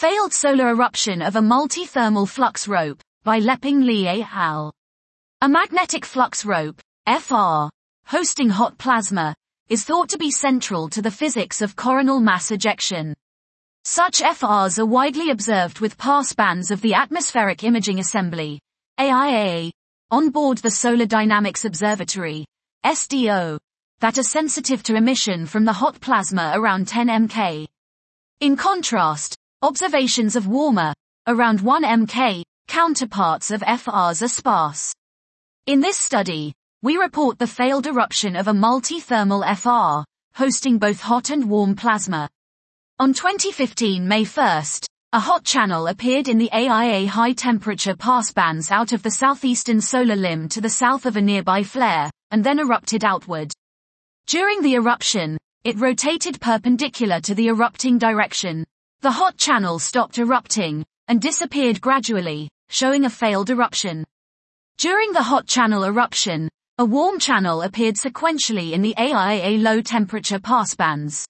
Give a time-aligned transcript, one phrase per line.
[0.00, 4.72] Failed solar eruption of a multi-thermal flux rope by Leping Li et al.
[5.42, 7.68] A magnetic flux rope, FR,
[8.06, 9.34] hosting hot plasma,
[9.68, 13.14] is thought to be central to the physics of coronal mass ejection.
[13.84, 18.58] Such FRs are widely observed with pass bands of the Atmospheric Imaging Assembly,
[18.98, 19.70] AIA,
[20.10, 22.46] on board the Solar Dynamics Observatory,
[22.86, 23.58] SDO,
[24.00, 27.66] that are sensitive to emission from the hot plasma around 10 mK.
[28.40, 30.94] In contrast, observations of warmer,
[31.26, 34.94] around 1 mK, counterparts of FRs are sparse.
[35.66, 40.02] In this study, we report the failed eruption of a multi-thermal FR,
[40.34, 42.26] hosting both hot and warm plasma.
[42.98, 44.62] On 2015 May 1,
[45.12, 49.82] a hot channel appeared in the AIA high temperature pass bands out of the southeastern
[49.82, 53.52] solar limb to the south of a nearby flare, and then erupted outward.
[54.26, 58.64] During the eruption, it rotated perpendicular to the erupting direction.
[59.02, 64.04] The hot channel stopped erupting, and disappeared gradually, showing a failed eruption.
[64.76, 70.38] During the hot channel eruption, a warm channel appeared sequentially in the AIA low temperature
[70.38, 71.24] passbands.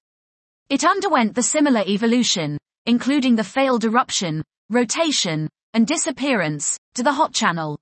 [0.69, 7.33] It underwent the similar evolution, including the failed eruption, rotation, and disappearance, to the hot
[7.33, 7.79] channel.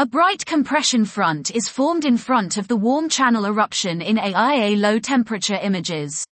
[0.00, 4.76] A bright compression front is formed in front of the warm channel eruption in AIA
[4.76, 6.24] low temperature images.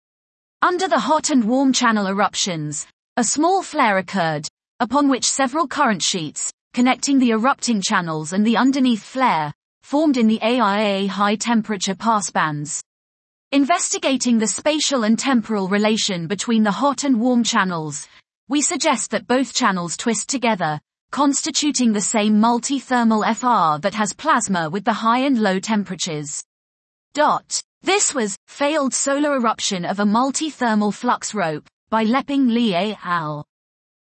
[0.61, 2.85] Under the hot and warm channel eruptions,
[3.17, 4.49] a small flare occurred,
[4.81, 10.27] upon which several current sheets, connecting the erupting channels and the underneath flare, formed in
[10.27, 12.83] the AIA high temperature passbands.
[13.53, 18.09] Investigating the spatial and temporal relation between the hot and warm channels,
[18.49, 20.81] we suggest that both channels twist together,
[21.13, 26.43] constituting the same multi-thermal FR that has plasma with the high and low temperatures.
[27.15, 27.63] Dot.
[27.83, 33.48] This was, failed solar eruption of a multi-thermal flux rope, by Leping Li et al.